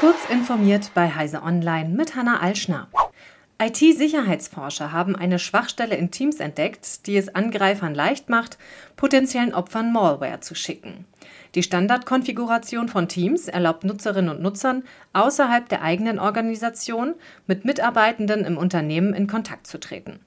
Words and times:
Kurz 0.00 0.30
informiert 0.30 0.92
bei 0.94 1.12
Heise 1.12 1.42
Online 1.42 1.88
mit 1.88 2.14
Hanna 2.14 2.38
Alschner. 2.38 2.86
IT-Sicherheitsforscher 3.60 4.92
haben 4.92 5.16
eine 5.16 5.40
Schwachstelle 5.40 5.96
in 5.96 6.12
Teams 6.12 6.38
entdeckt, 6.38 7.08
die 7.08 7.16
es 7.16 7.34
Angreifern 7.34 7.96
leicht 7.96 8.28
macht, 8.28 8.58
potenziellen 8.94 9.52
Opfern 9.52 9.92
Malware 9.92 10.38
zu 10.38 10.54
schicken. 10.54 11.04
Die 11.56 11.64
Standardkonfiguration 11.64 12.88
von 12.88 13.08
Teams 13.08 13.48
erlaubt 13.48 13.82
Nutzerinnen 13.82 14.30
und 14.30 14.40
Nutzern 14.40 14.84
außerhalb 15.14 15.68
der 15.68 15.82
eigenen 15.82 16.20
Organisation 16.20 17.14
mit 17.48 17.64
Mitarbeitenden 17.64 18.44
im 18.44 18.56
Unternehmen 18.56 19.14
in 19.14 19.26
Kontakt 19.26 19.66
zu 19.66 19.80
treten. 19.80 20.20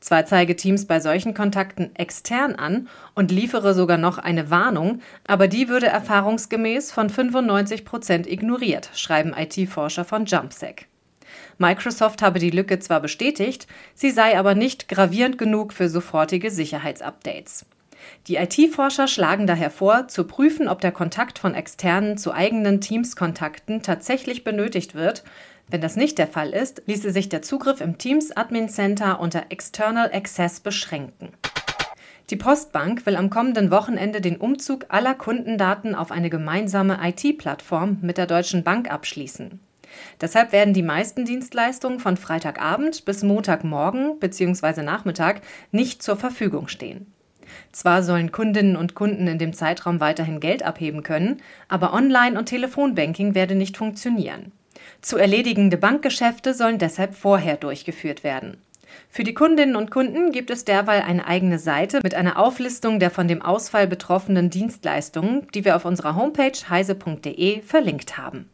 Zwar 0.00 0.26
zeige 0.26 0.56
Teams 0.56 0.86
bei 0.86 1.00
solchen 1.00 1.34
Kontakten 1.34 1.94
extern 1.96 2.54
an 2.54 2.88
und 3.14 3.30
liefere 3.30 3.74
sogar 3.74 3.98
noch 3.98 4.18
eine 4.18 4.50
Warnung, 4.50 5.00
aber 5.26 5.48
die 5.48 5.68
würde 5.68 5.86
erfahrungsgemäß 5.86 6.92
von 6.92 7.10
95 7.10 7.84
Prozent 7.84 8.26
ignoriert, 8.26 8.90
schreiben 8.94 9.34
IT-Forscher 9.36 10.04
von 10.04 10.26
JumpSec. 10.26 10.86
Microsoft 11.58 12.22
habe 12.22 12.38
die 12.38 12.50
Lücke 12.50 12.78
zwar 12.78 13.00
bestätigt, 13.00 13.66
sie 13.94 14.10
sei 14.10 14.38
aber 14.38 14.54
nicht 14.54 14.88
gravierend 14.88 15.38
genug 15.38 15.72
für 15.72 15.88
sofortige 15.88 16.50
Sicherheitsupdates. 16.50 17.66
Die 18.26 18.36
IT-Forscher 18.36 19.06
schlagen 19.06 19.46
daher 19.46 19.70
vor, 19.70 20.08
zu 20.08 20.24
prüfen, 20.24 20.68
ob 20.68 20.80
der 20.80 20.92
Kontakt 20.92 21.38
von 21.38 21.54
externen 21.54 22.16
zu 22.16 22.32
eigenen 22.32 22.80
Teams-Kontakten 22.80 23.82
tatsächlich 23.82 24.44
benötigt 24.44 24.94
wird. 24.94 25.24
Wenn 25.68 25.80
das 25.80 25.96
nicht 25.96 26.18
der 26.18 26.28
Fall 26.28 26.50
ist, 26.50 26.82
ließe 26.86 27.10
sich 27.10 27.28
der 27.28 27.42
Zugriff 27.42 27.80
im 27.80 27.98
Teams 27.98 28.36
Admin 28.36 28.68
Center 28.68 29.20
unter 29.20 29.44
External 29.50 30.10
Access 30.12 30.60
beschränken. 30.60 31.30
Die 32.30 32.36
Postbank 32.36 33.04
will 33.04 33.16
am 33.16 33.28
kommenden 33.28 33.70
Wochenende 33.70 34.22
den 34.22 34.36
Umzug 34.36 34.86
aller 34.88 35.14
Kundendaten 35.14 35.94
auf 35.94 36.10
eine 36.10 36.30
gemeinsame 36.30 36.98
IT-Plattform 37.02 37.98
mit 38.00 38.16
der 38.16 38.26
Deutschen 38.26 38.64
Bank 38.64 38.90
abschließen. 38.90 39.60
Deshalb 40.20 40.52
werden 40.52 40.74
die 40.74 40.82
meisten 40.82 41.24
Dienstleistungen 41.24 42.00
von 42.00 42.16
Freitagabend 42.16 43.04
bis 43.04 43.22
Montagmorgen 43.22 44.18
bzw. 44.18 44.82
Nachmittag 44.82 45.42
nicht 45.70 46.02
zur 46.02 46.16
Verfügung 46.16 46.68
stehen. 46.68 47.13
Zwar 47.72 48.02
sollen 48.02 48.32
Kundinnen 48.32 48.76
und 48.76 48.94
Kunden 48.94 49.26
in 49.26 49.38
dem 49.38 49.52
Zeitraum 49.52 50.00
weiterhin 50.00 50.40
Geld 50.40 50.62
abheben 50.62 51.02
können, 51.02 51.40
aber 51.68 51.92
Online- 51.92 52.38
und 52.38 52.46
Telefonbanking 52.46 53.34
werde 53.34 53.54
nicht 53.54 53.76
funktionieren. 53.76 54.52
Zu 55.00 55.16
erledigende 55.16 55.76
Bankgeschäfte 55.76 56.54
sollen 56.54 56.78
deshalb 56.78 57.14
vorher 57.14 57.56
durchgeführt 57.56 58.24
werden. 58.24 58.56
Für 59.08 59.24
die 59.24 59.34
Kundinnen 59.34 59.76
und 59.76 59.90
Kunden 59.90 60.32
gibt 60.32 60.50
es 60.50 60.64
derweil 60.64 61.02
eine 61.02 61.26
eigene 61.26 61.58
Seite 61.58 62.00
mit 62.02 62.14
einer 62.14 62.38
Auflistung 62.38 62.98
der 62.98 63.10
von 63.10 63.28
dem 63.28 63.42
Ausfall 63.42 63.86
betroffenen 63.86 64.50
Dienstleistungen, 64.50 65.46
die 65.54 65.64
wir 65.64 65.76
auf 65.76 65.84
unserer 65.84 66.16
Homepage 66.16 66.52
heise.de 66.68 67.62
verlinkt 67.62 68.16
haben. 68.16 68.48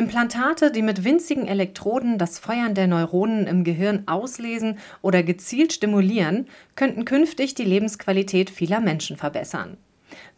Implantate, 0.00 0.72
die 0.72 0.80
mit 0.80 1.04
winzigen 1.04 1.46
Elektroden 1.46 2.16
das 2.16 2.38
Feuern 2.38 2.74
der 2.74 2.86
Neuronen 2.86 3.46
im 3.46 3.64
Gehirn 3.64 4.04
auslesen 4.06 4.78
oder 5.02 5.22
gezielt 5.22 5.74
stimulieren, 5.74 6.46
könnten 6.74 7.04
künftig 7.04 7.54
die 7.54 7.64
Lebensqualität 7.64 8.48
vieler 8.48 8.80
Menschen 8.80 9.18
verbessern. 9.18 9.76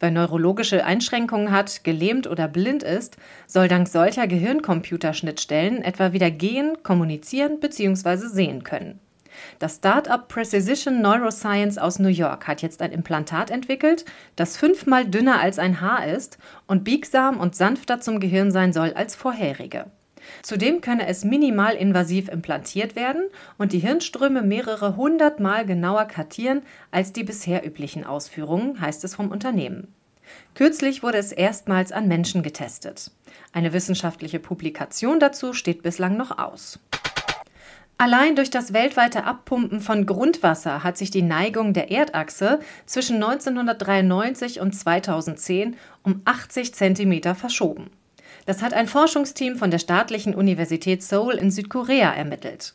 Wer 0.01 0.11
neurologische 0.11 0.83
Einschränkungen 0.83 1.51
hat, 1.51 1.85
gelähmt 1.85 2.27
oder 2.27 2.49
blind 2.49 2.83
ist, 2.83 3.15
soll 3.47 3.69
dank 3.69 3.87
solcher 3.87 4.27
Gehirncomputerschnittstellen 4.27 5.81
etwa 5.81 6.11
wieder 6.11 6.29
gehen, 6.29 6.83
kommunizieren 6.83 7.61
bzw. 7.61 8.17
sehen 8.27 8.65
können. 8.65 8.99
Das 9.59 9.75
Startup 9.75 10.27
Precision 10.27 11.01
Neuroscience 11.01 11.77
aus 11.77 11.99
New 11.99 12.09
York 12.09 12.47
hat 12.47 12.61
jetzt 12.61 12.81
ein 12.81 12.91
Implantat 12.91 13.49
entwickelt, 13.51 14.05
das 14.35 14.57
fünfmal 14.57 15.05
dünner 15.05 15.39
als 15.39 15.59
ein 15.59 15.81
Haar 15.81 16.07
ist 16.07 16.37
und 16.67 16.83
biegsam 16.83 17.39
und 17.39 17.55
sanfter 17.55 18.01
zum 18.01 18.19
Gehirn 18.19 18.51
sein 18.51 18.73
soll 18.73 18.93
als 18.93 19.15
vorherige. 19.15 19.85
Zudem 20.41 20.81
könne 20.81 21.07
es 21.07 21.23
minimal 21.23 21.75
invasiv 21.75 22.29
implantiert 22.29 22.95
werden 22.95 23.23
und 23.57 23.73
die 23.73 23.79
Hirnströme 23.79 24.41
mehrere 24.41 24.95
hundertmal 24.95 25.65
genauer 25.65 26.05
kartieren 26.05 26.61
als 26.91 27.13
die 27.13 27.23
bisher 27.23 27.65
üblichen 27.65 28.05
Ausführungen, 28.05 28.79
heißt 28.79 29.03
es 29.03 29.15
vom 29.15 29.29
Unternehmen. 29.29 29.93
Kürzlich 30.55 31.03
wurde 31.03 31.17
es 31.17 31.31
erstmals 31.31 31.91
an 31.91 32.07
Menschen 32.07 32.43
getestet. 32.43 33.11
Eine 33.51 33.73
wissenschaftliche 33.73 34.39
Publikation 34.39 35.19
dazu 35.19 35.53
steht 35.53 35.83
bislang 35.83 36.17
noch 36.17 36.37
aus. 36.37 36.79
Allein 37.97 38.35
durch 38.35 38.49
das 38.49 38.73
weltweite 38.73 39.23
Abpumpen 39.23 39.79
von 39.79 40.05
Grundwasser 40.05 40.83
hat 40.83 40.97
sich 40.97 41.11
die 41.11 41.21
Neigung 41.21 41.73
der 41.73 41.91
Erdachse 41.91 42.59
zwischen 42.85 43.15
1993 43.15 44.59
und 44.59 44.73
2010 44.73 45.77
um 46.03 46.21
80 46.25 46.73
Zentimeter 46.73 47.35
verschoben. 47.35 47.91
Das 48.45 48.61
hat 48.61 48.73
ein 48.73 48.87
Forschungsteam 48.87 49.55
von 49.55 49.71
der 49.71 49.79
staatlichen 49.79 50.35
Universität 50.35 51.03
Seoul 51.03 51.35
in 51.35 51.51
Südkorea 51.51 52.11
ermittelt. 52.13 52.73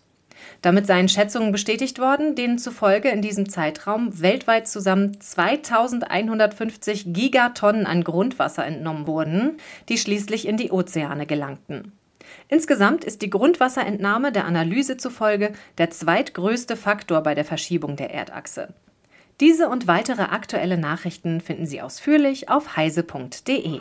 Damit 0.62 0.87
seien 0.87 1.09
Schätzungen 1.09 1.53
bestätigt 1.53 1.99
worden, 1.99 2.35
denen 2.35 2.59
zufolge 2.59 3.09
in 3.11 3.23
diesem 3.23 3.49
Zeitraum 3.49 4.21
weltweit 4.21 4.69
zusammen 4.69 5.21
2150 5.21 7.12
Gigatonnen 7.12 7.87
an 7.87 8.05
Grundwasser 8.05 8.65
entnommen 8.65 9.06
wurden, 9.06 9.59
die 9.89 9.99
schließlich 9.99 10.47
in 10.47 10.56
die 10.56 10.71
Ozeane 10.71 11.27
gelangten. 11.27 11.93
Insgesamt 12.49 13.05
ist 13.05 13.22
die 13.22 13.31
Grundwasserentnahme 13.31 14.33
der 14.33 14.44
Analyse 14.44 14.97
zufolge 14.97 15.53
der 15.78 15.91
zweitgrößte 15.91 16.77
Faktor 16.77 17.22
bei 17.22 17.34
der 17.34 17.44
Verschiebung 17.44 17.97
der 17.97 18.11
Erdachse. 18.11 18.75
Diese 19.41 19.69
und 19.69 19.87
weitere 19.87 20.22
aktuelle 20.22 20.78
Nachrichten 20.78 21.41
finden 21.41 21.67
Sie 21.67 21.81
ausführlich 21.81 22.49
auf 22.49 22.77
heise.de. 22.77 23.81